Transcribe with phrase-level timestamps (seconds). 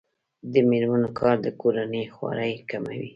[0.53, 3.07] د میرمنو کار د کورنۍ خوارۍ کموي.